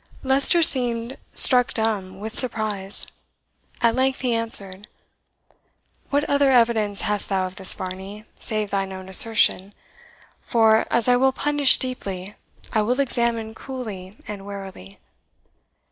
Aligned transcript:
Leicester 0.23 0.63
seemed 0.63 1.15
struck 1.31 1.75
dumb 1.75 2.19
with 2.19 2.33
surprise. 2.33 3.05
At 3.81 3.93
length 3.95 4.21
he 4.21 4.33
answered, 4.33 4.87
"What 6.09 6.23
other 6.23 6.49
evidence 6.49 7.01
hast 7.01 7.29
thou 7.29 7.45
of 7.45 7.57
this, 7.57 7.75
Varney, 7.75 8.25
save 8.39 8.71
thine 8.71 8.91
own 8.93 9.09
assertion? 9.09 9.75
for, 10.41 10.87
as 10.89 11.07
I 11.07 11.17
will 11.17 11.31
punish 11.31 11.77
deeply, 11.77 12.33
I 12.73 12.81
will 12.81 12.99
examine 12.99 13.53
coolly 13.53 14.17
and 14.27 14.43
warily. 14.43 14.97